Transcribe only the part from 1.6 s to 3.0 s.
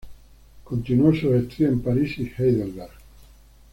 en París y Heidelberg.